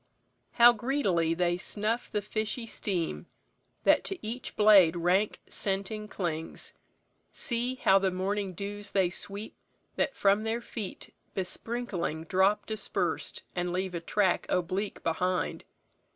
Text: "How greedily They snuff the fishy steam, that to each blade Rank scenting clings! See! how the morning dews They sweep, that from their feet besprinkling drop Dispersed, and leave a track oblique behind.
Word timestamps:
"How 0.53 0.73
greedily 0.73 1.35
They 1.35 1.57
snuff 1.57 2.11
the 2.11 2.23
fishy 2.23 2.65
steam, 2.65 3.27
that 3.83 4.03
to 4.05 4.17
each 4.25 4.55
blade 4.55 4.95
Rank 4.95 5.39
scenting 5.47 6.07
clings! 6.07 6.73
See! 7.31 7.75
how 7.75 7.99
the 7.99 8.09
morning 8.09 8.53
dews 8.55 8.89
They 8.93 9.11
sweep, 9.11 9.55
that 9.97 10.15
from 10.15 10.41
their 10.41 10.59
feet 10.59 11.13
besprinkling 11.35 12.23
drop 12.23 12.65
Dispersed, 12.65 13.43
and 13.55 13.71
leave 13.71 13.93
a 13.93 14.01
track 14.01 14.47
oblique 14.49 15.03
behind. 15.03 15.65